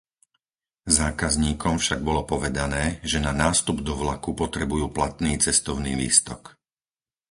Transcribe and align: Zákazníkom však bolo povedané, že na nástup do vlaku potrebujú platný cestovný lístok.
Zákazníkom 0.99 1.75
však 1.79 1.99
bolo 2.07 2.21
povedané, 2.33 2.83
že 3.09 3.17
na 3.21 3.29
nástup 3.43 3.77
do 3.87 3.93
vlaku 4.01 4.31
potrebujú 4.43 4.85
platný 4.97 5.33
cestovný 5.45 5.93
lístok. 6.03 6.41